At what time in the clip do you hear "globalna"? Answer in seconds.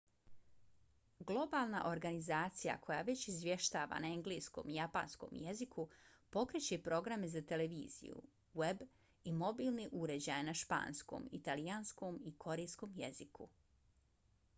1.31-1.81